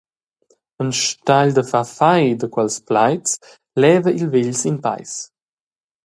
Enstagl 0.83 1.51
da 1.57 1.63
far 1.71 1.87
fei 1.97 2.25
da 2.39 2.47
quels 2.53 2.75
plaids, 2.87 3.31
leva 3.81 4.09
il 4.19 4.27
vegl 4.33 4.55
sin 4.61 4.77
peis. 4.85 5.13